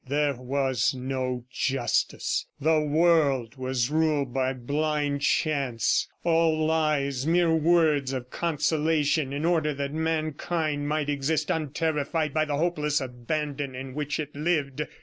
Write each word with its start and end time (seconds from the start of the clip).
There 0.17 0.33
was 0.33 0.95
no 0.95 1.45
justice; 1.51 2.47
the 2.59 2.79
world 2.79 3.55
was 3.55 3.91
ruled 3.91 4.33
by 4.33 4.51
blind 4.51 5.21
chance; 5.21 6.07
all 6.23 6.65
lies, 6.65 7.27
mere 7.27 7.53
words 7.53 8.11
of 8.11 8.31
consolation 8.31 9.31
in 9.31 9.45
order 9.45 9.75
that 9.75 9.93
mankind 9.93 10.87
might 10.87 11.07
exist 11.07 11.51
unterrified 11.51 12.33
by 12.33 12.45
the 12.45 12.57
hopeless 12.57 12.99
abandon 12.99 13.75
in 13.75 13.93
which 13.93 14.19
it 14.19 14.35
lived! 14.35 14.87